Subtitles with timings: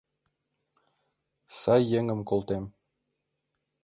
[1.59, 2.65] Сай еҥым колтем.